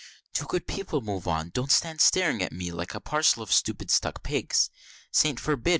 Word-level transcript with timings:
Do, 0.33 0.45
good 0.45 0.65
people, 0.65 0.99
move 1.01 1.27
on! 1.27 1.49
don't 1.51 1.71
stand 1.71 2.01
staring 2.01 2.41
at 2.41 2.51
me 2.51 2.71
like 2.71 2.95
a 2.95 2.99
parcel 2.99 3.43
of 3.43 3.53
stupid 3.53 3.91
stuck 3.91 4.23
pigs; 4.23 4.71
Saints 5.11 5.39
forbid! 5.43 5.69